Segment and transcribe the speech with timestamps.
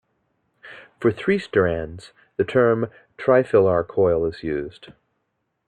[0.99, 4.91] For three strands, the term trifilar coil is used.